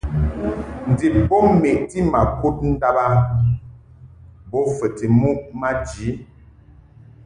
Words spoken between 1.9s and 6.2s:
ma kud ndàb a bo fəti muʼ maji.